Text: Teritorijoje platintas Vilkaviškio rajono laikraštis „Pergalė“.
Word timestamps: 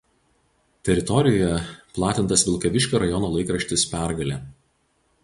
Teritorijoje 0.87 1.59
platintas 1.97 2.45
Vilkaviškio 2.47 3.03
rajono 3.05 3.31
laikraštis 3.37 3.85
„Pergalė“. 3.93 4.41